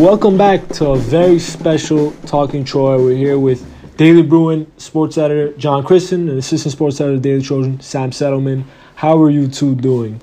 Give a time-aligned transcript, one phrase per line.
[0.00, 2.96] Welcome back to a very special Talking Troy.
[2.96, 3.66] We're here with
[3.98, 8.64] Daily Bruin sports editor John Christen and assistant sports editor Daily Trojan Sam Settleman.
[8.94, 10.22] How are you two doing?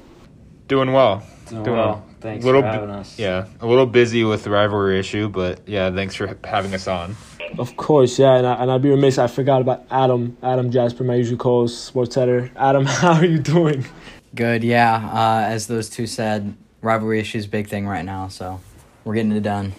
[0.67, 1.21] Doing well.
[1.47, 2.03] Doing Doing well.
[2.21, 3.19] Thanks little for bi- having us.
[3.19, 7.15] Yeah, a little busy with the rivalry issue, but yeah, thanks for having us on.
[7.59, 9.19] Of course, yeah, and, I, and I'd be remiss.
[9.19, 12.49] I forgot about Adam, Adam Jasper, my usual co-host, sports editor.
[12.55, 13.85] Adam, how are you doing?
[14.33, 15.07] Good, yeah.
[15.13, 18.59] Uh, as those two said, rivalry issue issues big thing right now, so
[19.07, 19.73] we're getting it done.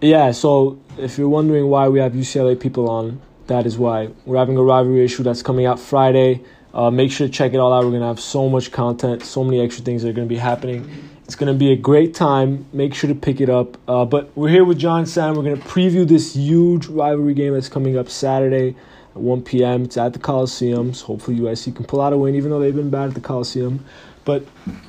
[0.00, 4.08] Yeah, so if you're wondering why we have UCLA people on, that is why.
[4.26, 6.42] We're having a rivalry issue that's coming out Friday.
[6.74, 7.84] Uh, make sure to check it all out.
[7.84, 10.34] We're going to have so much content, so many extra things that are going to
[10.34, 10.90] be happening.
[11.24, 12.66] It's going to be a great time.
[12.72, 13.78] Make sure to pick it up.
[13.88, 15.36] Uh, but we're here with John Sam.
[15.36, 18.74] We're going to preview this huge rivalry game that's coming up Saturday
[19.14, 19.84] at 1 p.m.
[19.84, 20.94] It's at the Coliseum.
[20.94, 23.20] So hopefully USC can pull out a win, even though they've been bad at the
[23.20, 23.84] Coliseum.
[24.24, 24.44] But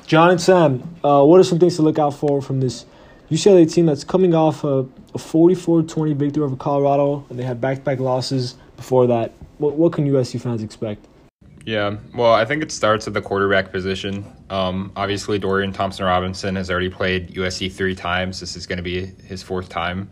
[0.06, 2.84] John and Sam, uh, what are some things to look out for from this
[3.30, 4.80] UCLA team that's coming off a,
[5.14, 9.32] a 44-20 victory over Colorado, and they had back-to-back losses before that.
[9.58, 11.06] What, what can USC fans expect?
[11.64, 14.24] Yeah, well, I think it starts at the quarterback position.
[14.50, 18.38] Um, obviously, Dorian Thompson Robinson has already played USC three times.
[18.38, 20.08] This is going to be his fourth time.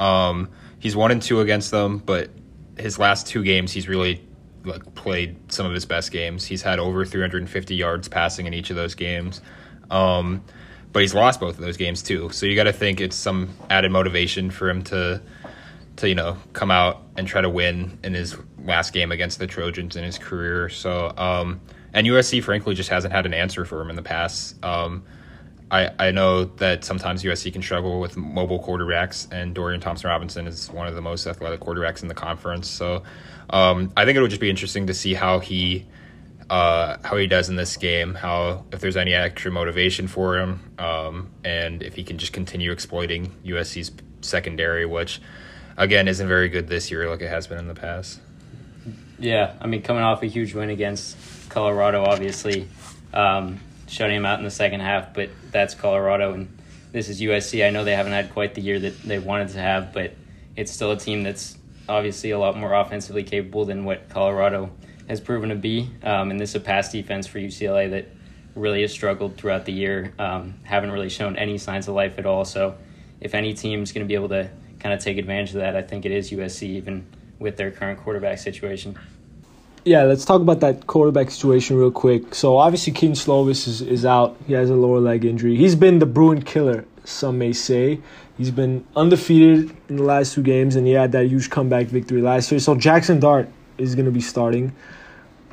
[0.00, 0.50] Um,
[0.80, 2.30] he's one and two against them, but
[2.76, 4.20] his last two games, he's really
[4.64, 6.44] like played some of his best games.
[6.44, 9.40] He's had over 350 yards passing in each of those games.
[9.92, 10.42] Um,
[10.92, 12.30] but he's lost both of those games too.
[12.30, 15.20] So you got to think it's some added motivation for him to
[15.96, 19.46] to you know come out and try to win in his last game against the
[19.46, 20.68] Trojans in his career.
[20.68, 21.60] So um,
[21.92, 24.62] and USC frankly just hasn't had an answer for him in the past.
[24.64, 25.04] Um,
[25.70, 30.46] I I know that sometimes USC can struggle with mobile quarterbacks, and Dorian Thompson Robinson
[30.46, 32.68] is one of the most athletic quarterbacks in the conference.
[32.68, 33.02] So
[33.50, 35.86] um, I think it would just be interesting to see how he.
[36.48, 40.60] Uh, how he does in this game, how if there's any extra motivation for him,
[40.78, 45.20] um, and if he can just continue exploiting USC's secondary, which
[45.76, 48.20] again isn't very good this year like it has been in the past.
[49.18, 51.16] Yeah, I mean, coming off a huge win against
[51.48, 52.68] Colorado, obviously,
[53.14, 56.58] um, shutting him out in the second half, but that's Colorado, and
[56.92, 57.66] this is USC.
[57.66, 60.14] I know they haven't had quite the year that they wanted to have, but
[60.54, 61.56] it's still a team that's
[61.88, 64.70] obviously a lot more offensively capable than what Colorado
[65.08, 65.90] has proven to be.
[66.02, 68.08] Um, and this is a pass defense for UCLA that
[68.54, 72.26] really has struggled throughout the year, um, haven't really shown any signs of life at
[72.26, 72.44] all.
[72.44, 72.76] So,
[73.20, 75.82] if any team's going to be able to kind of take advantage of that, I
[75.82, 77.06] think it is USC, even
[77.38, 78.98] with their current quarterback situation.
[79.84, 82.34] Yeah, let's talk about that quarterback situation real quick.
[82.34, 84.36] So obviously, Kedon Slovis is, is out.
[84.46, 85.56] He has a lower leg injury.
[85.56, 88.00] He's been the Bruin killer, some may say.
[88.36, 92.20] He's been undefeated in the last two games, and he had that huge comeback victory
[92.20, 92.60] last year.
[92.60, 94.74] So Jackson Dart is going to be starting,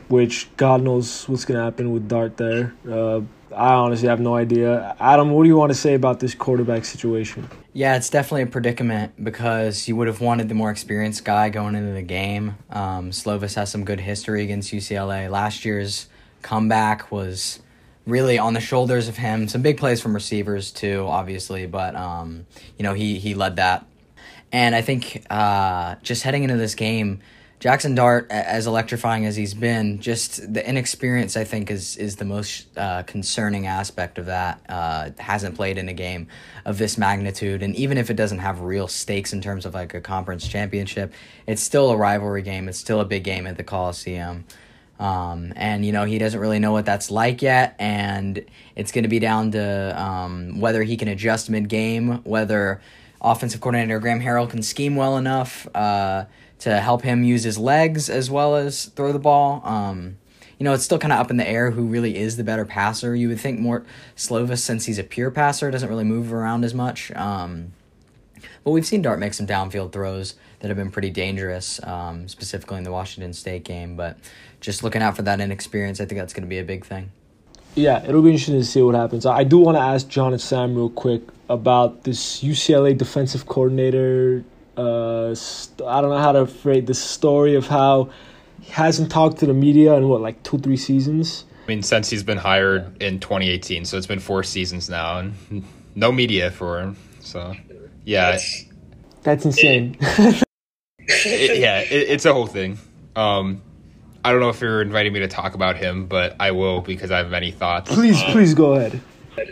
[0.08, 2.74] which God knows what's going to happen with Dart there.
[2.90, 3.22] Uh,
[3.56, 4.96] I honestly have no idea.
[5.00, 7.48] Adam, what do you want to say about this quarterback situation?
[7.74, 11.76] Yeah, it's definitely a predicament because you would have wanted the more experienced guy going
[11.76, 12.58] into the game.
[12.70, 15.30] Um, Slovis has some good history against UCLA.
[15.30, 16.08] Last year's
[16.42, 17.60] comeback was
[18.06, 19.48] really on the shoulders of him.
[19.48, 22.46] Some big plays from receivers too, obviously, but um,
[22.78, 23.86] you know he he led that.
[24.52, 27.22] And I think uh, just heading into this game,
[27.60, 32.26] Jackson Dart, as electrifying as he's been, just the inexperience I think is is the
[32.26, 34.62] most uh, concerning aspect of that.
[34.68, 36.28] Uh, hasn't played in a game
[36.66, 39.94] of this magnitude, and even if it doesn't have real stakes in terms of like
[39.94, 41.14] a conference championship,
[41.48, 42.68] it's still a rivalry game.
[42.68, 44.46] It's still a big game at the Coliseum.
[45.00, 48.46] Um, and you know he doesn't really know what that's like yet, and
[48.76, 52.80] it's going to be down to um, whether he can adjust mid game, whether
[53.22, 56.26] offensive coordinator Graham Harrell can scheme well enough uh,
[56.60, 59.62] to help him use his legs as well as throw the ball.
[59.66, 60.18] Um,
[60.60, 62.64] you know, it's still kind of up in the air who really is the better
[62.64, 63.16] passer.
[63.16, 66.74] You would think more Slovis, since he's a pure passer, doesn't really move around as
[66.74, 67.12] much.
[67.14, 67.74] Um,
[68.64, 72.78] but we've seen Dart make some downfield throws that have been pretty dangerous, um, specifically
[72.78, 73.98] in the Washington State game.
[73.98, 74.18] But
[74.64, 77.12] just looking out for that inexperience, I think that's going to be a big thing.
[77.76, 79.26] Yeah, it'll be interesting to see what happens.
[79.26, 84.44] I do want to ask John and Sam real quick about this UCLA defensive coordinator.
[84.78, 88.10] Uh, st- I don't know how to phrase the story of how
[88.62, 91.46] he hasn't talked to the media in what like two, three seasons.
[91.66, 95.66] I mean, since he's been hired in 2018, so it's been four seasons now, and
[95.96, 96.96] no media for him.
[97.20, 97.54] So,
[98.06, 98.38] yeah,
[99.24, 99.98] That's insane.
[101.00, 102.78] it, yeah, it, it's a whole thing.
[103.16, 103.62] Um,
[104.26, 107.12] I don't know if you're inviting me to talk about him, but I will because
[107.12, 107.94] I have many thoughts.
[107.94, 109.02] please, Um, please go ahead.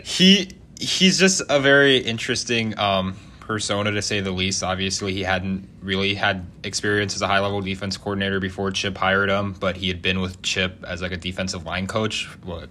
[0.04, 0.48] he
[0.78, 4.62] he's just a very interesting um, persona to say the least.
[4.62, 9.28] Obviously, he hadn't really had experience as a high level defense coordinator before Chip hired
[9.28, 12.28] him, but he had been with Chip as like a defensive line coach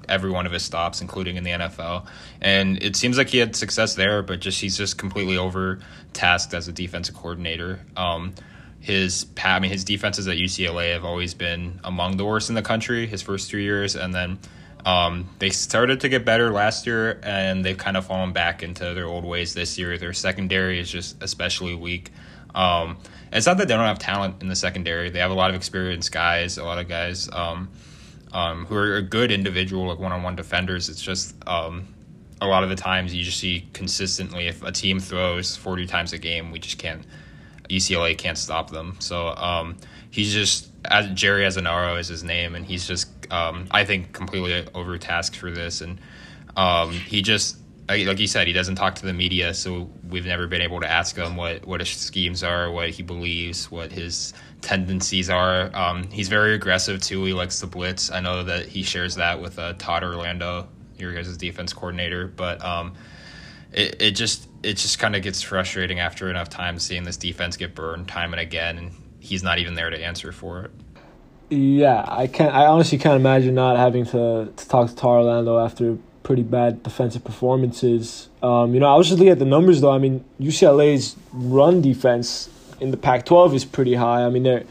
[0.10, 2.08] every one of his stops, including in the NFL.
[2.42, 6.68] And it seems like he had success there, but just he's just completely overtasked as
[6.68, 7.82] a defensive coordinator.
[7.96, 8.34] Um,
[8.82, 12.64] his I mean his defenses at UCLA have always been among the worst in the
[12.64, 14.40] country his first three years, and then
[14.86, 18.94] um, they started to get better last year, and they've kind of fallen back into
[18.96, 19.98] their old ways this year.
[20.00, 22.12] Their secondary is just especially weak.
[22.56, 22.98] Um,
[23.32, 25.56] it's not that they don't have talent in the secondary; they have a lot of
[25.56, 27.70] experienced guys, a lot of guys um,
[28.34, 30.90] um who are good individual, like one-on-one defenders.
[30.90, 31.86] It's just um,
[32.42, 36.14] a lot of the times you just see consistently if a team throws forty times
[36.14, 37.06] a game, we just can't.
[37.72, 38.98] UCLA can't stop them.
[39.00, 39.78] So um,
[40.10, 44.66] he's just as Jerry Azzinaro is his name, and he's just um, I think completely
[44.74, 46.00] overtasked for this, and
[46.56, 47.58] um, he just
[47.90, 50.90] like you said, he doesn't talk to the media, so we've never been able to
[50.90, 55.76] ask him what what his schemes are, what he believes, what his tendencies are.
[55.76, 57.24] Um, he's very aggressive too.
[57.26, 58.12] He likes to blitz.
[58.12, 62.64] I know that he shares that with uh, Todd Orlando, your guys' defense coordinator, but
[62.64, 62.94] um,
[63.74, 67.58] it it just it just kind of gets frustrating after enough time seeing this defense
[67.58, 70.72] get burned time and again, and he's not even there to answer for it.
[71.50, 72.54] Yeah, I can't.
[72.54, 76.84] I honestly can't imagine not having to, to talk to Todd Orlando after pretty bad
[76.84, 78.30] defensive performances.
[78.42, 79.92] Um, you know, I was just looking at the numbers though.
[79.92, 82.50] I mean, UCLA's run defense
[82.80, 84.24] in the Pac-12 is pretty high.
[84.24, 84.64] I mean, they're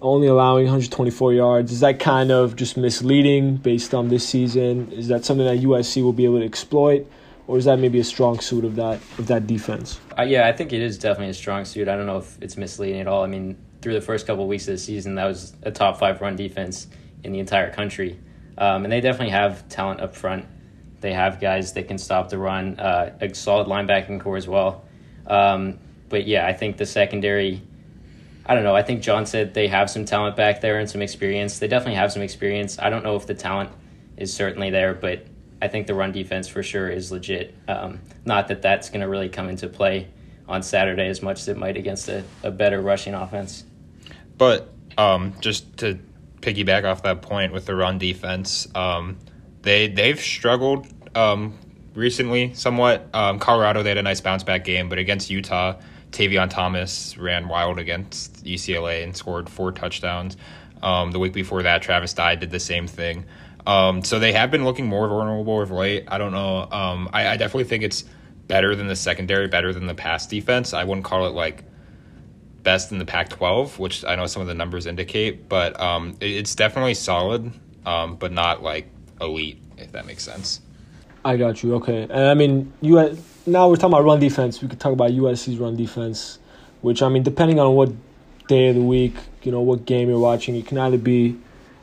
[0.00, 1.72] only allowing 124 yards.
[1.72, 4.92] Is that kind of just misleading based on this season?
[4.92, 7.06] Is that something that USC will be able to exploit?
[7.48, 9.98] Or is that maybe a strong suit of that of that defense?
[10.16, 11.88] Uh, yeah, I think it is definitely a strong suit.
[11.88, 13.24] I don't know if it's misleading at all.
[13.24, 15.98] I mean, through the first couple of weeks of the season, that was a top
[15.98, 16.86] five run defense
[17.24, 18.20] in the entire country,
[18.58, 20.46] um, and they definitely have talent up front.
[21.00, 24.84] They have guys that can stop the run, uh, a solid linebacking core as well.
[25.26, 25.78] Um,
[26.08, 27.62] but yeah, I think the secondary.
[28.44, 28.74] I don't know.
[28.74, 31.58] I think John said they have some talent back there and some experience.
[31.58, 32.78] They definitely have some experience.
[32.78, 33.70] I don't know if the talent
[34.16, 35.26] is certainly there, but
[35.60, 37.54] I think the run defense for sure is legit.
[37.66, 40.08] Um, not that that's going to really come into play
[40.48, 43.64] on Saturday as much as it might against a, a better rushing offense.
[44.36, 45.98] But um, just to
[46.40, 49.18] piggyback off that point with the run defense, um,
[49.62, 51.58] they they've struggled um,
[51.94, 53.08] recently somewhat.
[53.12, 55.74] Um, Colorado they had a nice bounce back game, but against Utah,
[56.12, 60.36] Tavion Thomas ran wild against UCLA and scored four touchdowns.
[60.82, 63.24] Um, the week before that, Travis Dye did the same thing.
[63.68, 66.04] Um, so they have been looking more vulnerable of late.
[66.08, 66.66] I don't know.
[66.70, 68.02] Um, I, I, definitely think it's
[68.46, 70.72] better than the secondary, better than the pass defense.
[70.72, 71.64] I wouldn't call it like
[72.62, 76.30] best in the Pac-12, which I know some of the numbers indicate, but um, it,
[76.30, 77.52] it's definitely solid,
[77.84, 78.88] um, but not like
[79.20, 80.62] elite, if that makes sense.
[81.22, 81.74] I got you.
[81.74, 84.62] Okay, and I mean, you now we're talking about run defense.
[84.62, 86.38] We could talk about USC's run defense,
[86.80, 87.92] which I mean, depending on what
[88.46, 91.36] day of the week, you know, what game you're watching, it can either be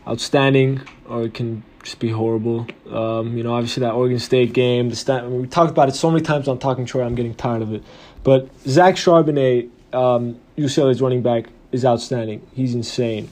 [0.07, 2.65] outstanding or it can just be horrible.
[2.89, 6.09] Um, you know, obviously that Oregon State game, the stat, we talked about it so
[6.09, 7.83] many times on Talking Troy, I'm getting tired of it.
[8.23, 12.45] But Zach Charbonnet, um, UCLA's running back, is outstanding.
[12.53, 13.29] He's insane.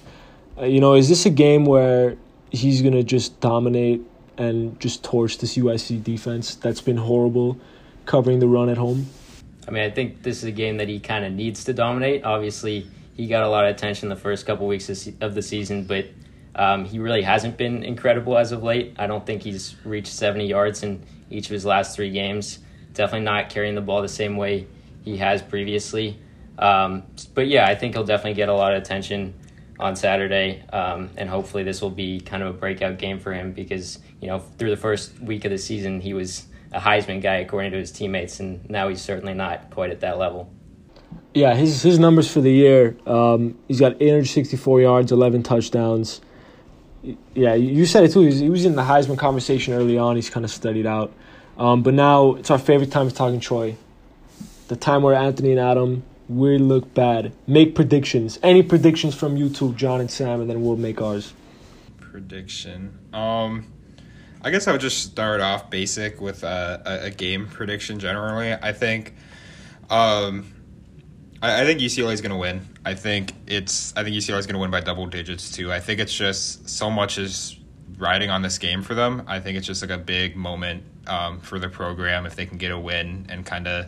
[0.58, 2.16] Uh, you know, is this a game where
[2.52, 4.02] he's to just dominate
[4.38, 7.60] and just torch this USC defense that's been horrible
[8.06, 9.08] covering the run at home?
[9.68, 12.24] I mean, I think this is a game that he kind of needs to dominate.
[12.24, 16.06] Obviously, he got a lot of attention the first couple weeks of the season, but
[16.56, 18.96] um, he really hasn't been incredible as of late.
[18.98, 22.60] I don't think he's reached 70 yards in each of his last three games.
[22.94, 24.68] Definitely not carrying the ball the same way
[25.04, 26.20] he has previously.
[26.60, 29.34] Um, but yeah, I think he'll definitely get a lot of attention
[29.80, 33.52] on Saturday, um, and hopefully this will be kind of a breakout game for him
[33.52, 37.38] because you know through the first week of the season he was a Heisman guy
[37.38, 40.54] according to his teammates, and now he's certainly not quite at that level.
[41.34, 46.22] Yeah, his his numbers for the year, um, he's got 864 yards, 11 touchdowns
[47.34, 48.22] yeah, you said it too.
[48.22, 50.16] He was, in the Heisman conversation early on.
[50.16, 51.12] He's kind of studied out.
[51.58, 53.76] Um, but now it's our favorite time of talking Troy.
[54.70, 57.34] The time where Anthony and Adam we look bad.
[57.48, 58.40] Make predictions.
[58.44, 61.34] Any predictions from you two, John and Sam, and then we'll make ours.
[62.00, 62.98] Prediction.
[63.14, 63.66] Um,
[64.42, 68.00] I guess I would just start off basic with a, a, a game prediction.
[68.00, 69.16] Generally, I think,
[69.90, 70.54] um,
[71.44, 72.66] I, I think UCLA is going to win.
[72.84, 75.72] I think it's I think UCLA is going to win by double digits too.
[75.72, 77.60] I think it's just so much is
[77.98, 79.24] riding on this game for them.
[79.28, 82.58] I think it's just like a big moment um, for the program if they can
[82.58, 83.88] get a win and kind of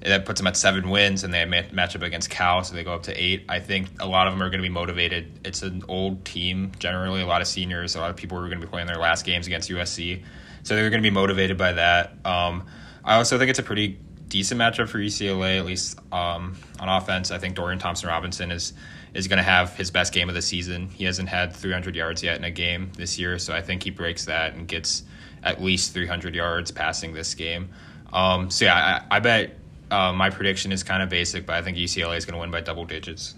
[0.00, 2.94] that puts them at seven wins and they match up against Cal, so they go
[2.94, 3.44] up to eight.
[3.48, 5.40] I think a lot of them are going to be motivated.
[5.44, 8.48] It's an old team, generally, a lot of seniors, a lot of people who are
[8.48, 10.22] going to be playing their last games against USC,
[10.62, 12.12] so they're going to be motivated by that.
[12.24, 12.66] Um,
[13.04, 17.30] I also think it's a pretty decent matchup for UCLA, at least um, on offense.
[17.30, 18.72] I think Dorian Thompson Robinson is
[19.14, 20.88] is going to have his best game of the season.
[20.88, 23.90] He hasn't had 300 yards yet in a game this year, so I think he
[23.90, 25.02] breaks that and gets
[25.42, 27.70] at least 300 yards passing this game.
[28.12, 29.56] Um, so yeah, I, I bet
[29.90, 32.50] uh, my prediction is kind of basic, but I think UCLA is going to win
[32.50, 33.34] by double digits.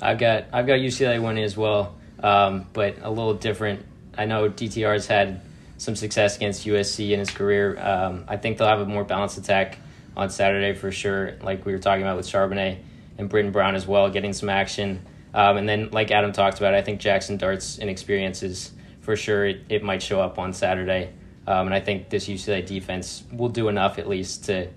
[0.00, 3.84] I've got I've got UCLA winning as well, um, but a little different.
[4.16, 5.40] I know DTR's had
[5.76, 7.78] some success against USC in his career.
[7.80, 9.78] Um, I think they'll have a more balanced attack
[10.18, 12.78] on Saturday for sure, like we were talking about with Charbonnet
[13.16, 15.00] and Brittain Brown as well, getting some action.
[15.32, 19.46] Um, and then, like Adam talked about, I think Jackson Dart's inexperience is for sure
[19.46, 21.12] it, it might show up on Saturday.
[21.46, 24.68] Um, and I think this UCLA defense will do enough at least to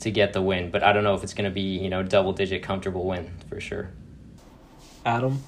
[0.00, 0.70] to get the win.
[0.70, 3.32] But I don't know if it's going to be you know double digit comfortable win
[3.48, 3.88] for sure.
[5.04, 5.42] Adam,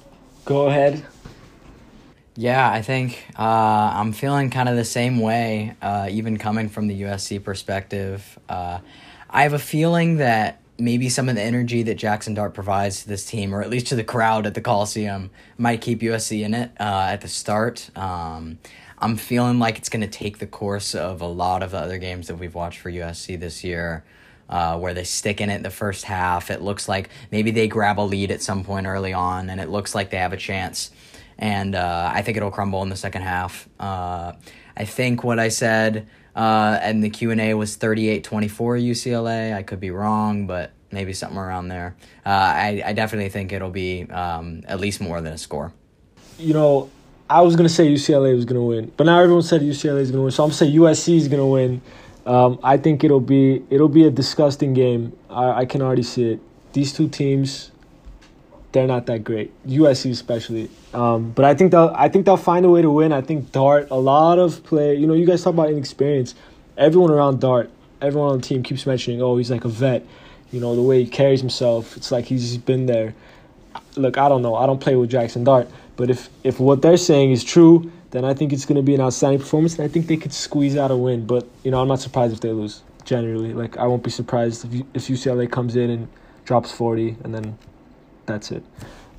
[0.45, 1.05] go ahead.
[2.35, 6.87] Yeah, I think uh, I'm feeling kind of the same way, uh, even coming from
[6.87, 8.39] the USC perspective.
[8.49, 8.79] Uh,
[9.33, 13.07] I have a feeling that maybe some of the energy that Jackson Dart provides to
[13.07, 16.53] this team, or at least to the crowd at the Coliseum, might keep USC in
[16.53, 17.89] it uh, at the start.
[17.95, 18.59] Um,
[18.99, 21.97] I'm feeling like it's going to take the course of a lot of the other
[21.97, 24.03] games that we've watched for USC this year.
[24.49, 26.51] Uh, where they stick in it the first half.
[26.51, 29.69] It looks like maybe they grab a lead at some point early on, and it
[29.69, 30.91] looks like they have a chance
[31.41, 33.67] and uh, I think it'll crumble in the second half.
[33.79, 34.33] Uh,
[34.77, 39.53] I think what I said uh, in the Q and A was 38-24 UCLA.
[39.53, 41.95] I could be wrong, but maybe something around there.
[42.25, 45.73] Uh, I, I definitely think it'll be um, at least more than a score.
[46.37, 46.89] You know,
[47.27, 50.23] I was gonna say UCLA was gonna win, but now everyone said UCLA is gonna
[50.23, 51.81] win, so I'm gonna say USC is gonna win.
[52.25, 55.17] Um, I think it'll be it'll be a disgusting game.
[55.29, 56.39] I, I can already see it.
[56.73, 57.71] These two teams
[58.71, 59.51] they're not that great.
[59.67, 60.69] USC especially.
[60.93, 63.11] Um, but I think they'll I think they'll find a way to win.
[63.11, 64.95] I think Dart, a lot of play.
[64.95, 66.35] You know, you guys talk about inexperience.
[66.77, 67.69] Everyone around Dart,
[68.01, 70.05] everyone on the team keeps mentioning, oh, he's like a vet.
[70.51, 73.13] You know, the way he carries himself, it's like he's been there.
[73.95, 74.55] Look, I don't know.
[74.55, 78.25] I don't play with Jackson Dart, but if if what they're saying is true, then
[78.25, 80.75] I think it's going to be an outstanding performance, and I think they could squeeze
[80.77, 81.25] out a win.
[81.25, 82.83] But you know, I'm not surprised if they lose.
[83.05, 86.07] Generally, like I won't be surprised if if UCLA comes in and
[86.45, 87.57] drops 40, and then
[88.31, 88.63] that's it.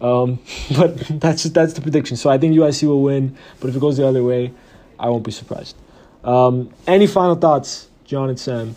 [0.00, 0.40] Um,
[0.76, 2.16] but that's that's the prediction.
[2.16, 3.36] So I think USC will win.
[3.60, 4.52] But if it goes the other way,
[4.98, 5.76] I won't be surprised.
[6.24, 8.74] Um, any final thoughts, John and Sam?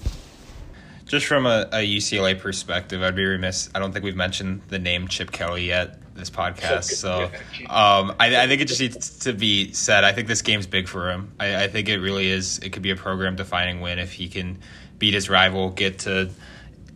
[1.06, 3.70] Just from a, a, UCLA perspective, I'd be remiss.
[3.76, 6.86] I don't think we've mentioned the name Chip Kelly yet this podcast.
[6.86, 7.26] So
[7.70, 10.04] um, I, I, think it just needs to be said.
[10.04, 11.34] I think this game's big for him.
[11.40, 12.58] I, I think it really is.
[12.60, 14.58] It could be a program defining win if he can
[14.98, 16.32] beat his rival, get to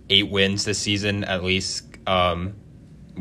[0.09, 1.85] eight wins this season at least.
[2.07, 2.55] Um,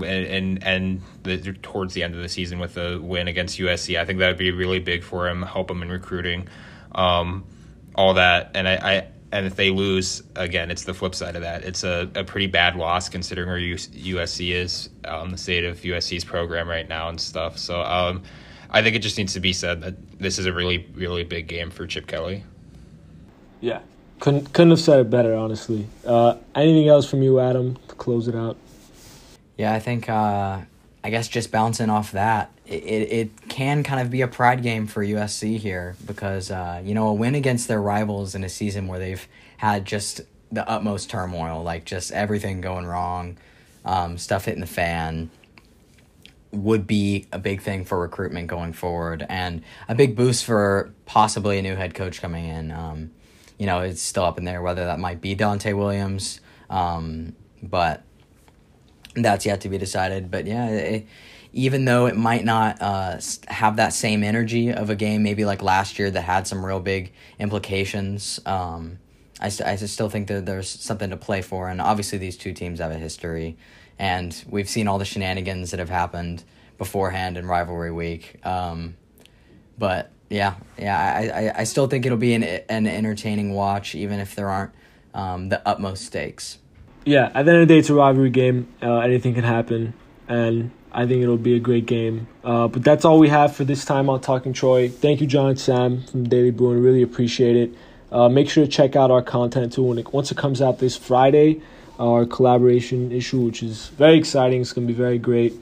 [0.03, 3.99] and and the, towards the end of the season with a win against USC.
[3.99, 6.49] I think that would be really big for him, help him in recruiting,
[6.95, 7.45] um,
[7.95, 8.51] all that.
[8.55, 11.65] And I, I, and if they lose again, it's the flip side of that.
[11.65, 16.25] It's a, a pretty bad loss considering where USC is, um, the state of USC's
[16.25, 17.59] program right now and stuff.
[17.59, 18.23] So um,
[18.71, 21.47] I think it just needs to be said that this is a really really big
[21.47, 22.45] game for Chip Kelly.
[23.61, 23.81] Yeah,
[24.21, 25.87] couldn't couldn't have said it better, honestly.
[26.07, 28.57] Uh, anything else from you, Adam, to close it out?
[29.59, 30.61] Yeah, I think uh,
[31.05, 34.87] I guess just bouncing off that, it, it can kind of be a pride game
[34.87, 38.87] for USC here because uh, you know a win against their rivals in a season
[38.87, 40.21] where they've had just
[40.53, 43.37] the utmost turmoil, like just everything going wrong,
[43.85, 45.29] um, stuff hitting the fan,
[46.53, 51.59] would be a big thing for recruitment going forward and a big boost for possibly
[51.59, 52.71] a new head coach coming in.
[52.71, 53.11] Um,
[53.59, 58.05] you know, it's still up in there whether that might be Donte Williams, um, but
[59.15, 60.31] that's yet to be decided.
[60.31, 61.07] But yeah, it,
[61.53, 65.63] even though it might not uh, have that same energy of a game, maybe like
[65.63, 68.41] last year that had some real big implications.
[68.45, 68.99] Um,
[69.41, 72.53] I, st- I still think that there's something to play for, and obviously these two
[72.53, 73.57] teams have a history,
[73.99, 76.45] and we've seen all the shenanigans that have happened
[76.77, 78.45] beforehand in rivalry week.
[78.45, 78.97] Um,
[79.79, 84.21] but yeah, yeah, I, I, I still think it'll be an an entertaining watch, even
[84.21, 84.73] if there aren't
[85.15, 86.59] um, the utmost stakes
[87.05, 88.69] yeah, at the end of the day, it's a rivalry game.
[88.83, 89.95] Uh, anything can happen,
[90.29, 92.29] and I think it'll be a great game.
[92.45, 94.89] Uh, but that's all we have for this time on Talking Troy.
[94.89, 96.83] Thank you, John and Sam from Daily Bruin.
[96.83, 97.75] Really appreciate it.
[98.11, 100.79] Uh, make sure to check out our content too when it, once it comes out
[100.79, 101.61] this Friday.
[101.99, 104.61] Our collaboration issue, which is very exciting.
[104.61, 105.53] It's going to be very great.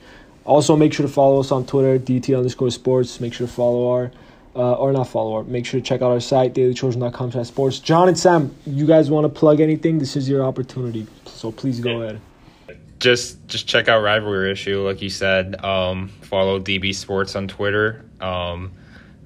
[0.44, 3.20] Also, make sure to follow us on Twitter, DT underscore sports.
[3.20, 4.12] Make sure to follow our
[4.54, 5.46] uh, or not follow up.
[5.46, 7.78] Make sure to check out our site, dailytrojan.com slash sports.
[7.78, 9.98] John and Sam, you guys want to plug anything?
[9.98, 11.06] This is your opportunity.
[11.36, 12.20] So please go ahead.
[12.98, 15.62] Just just check out Rivalry Issue, like you said.
[15.62, 18.04] Um, follow DB Sports on Twitter.
[18.20, 18.72] Um,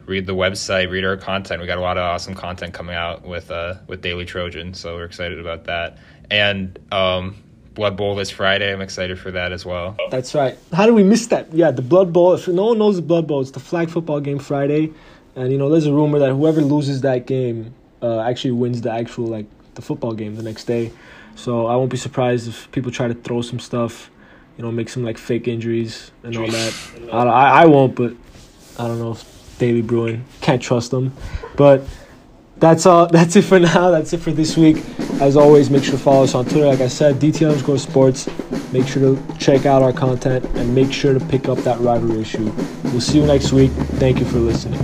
[0.06, 1.60] read the website, read our content.
[1.60, 4.96] We got a lot of awesome content coming out with uh, with Daily Trojan, so
[4.96, 5.98] we're excited about that.
[6.30, 7.36] And um,
[7.74, 8.72] Blood Bowl this Friday.
[8.72, 9.96] I'm excited for that as well.
[10.10, 10.58] That's right.
[10.72, 11.52] How did we miss that?
[11.52, 12.34] Yeah, the Blood Bowl.
[12.34, 14.92] If no one knows the Blood Bowl, it's the flag football game Friday,
[15.36, 18.90] and you know there's a rumor that whoever loses that game uh, actually wins the
[18.90, 20.90] actual like the football game the next day.
[21.36, 24.10] So I won't be surprised if people try to throw some stuff,
[24.56, 26.74] you know, make some like fake injuries and all that.
[27.12, 28.14] I, I, I won't, but
[28.78, 29.12] I don't know.
[29.12, 31.14] If Daily Bruin can't trust them,
[31.56, 31.84] but
[32.60, 33.06] that's all.
[33.10, 33.90] That's it for now.
[33.90, 34.76] That's it for this week.
[35.20, 36.66] As always, make sure to follow us on Twitter.
[36.66, 38.28] Like I said, DT underscore sports.
[38.72, 42.20] Make sure to check out our content and make sure to pick up that rivalry
[42.20, 42.52] issue.
[42.84, 43.70] We'll see you next week.
[43.98, 44.80] Thank you for listening.